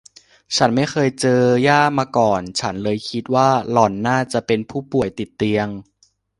[0.55, 1.25] ฉันไม่เคยเจ
[1.63, 5.67] อย่ามาก่อน ฉันเลยคิดว่าหล่อนน่าจะเป็นผู้ป่วยติดเตียง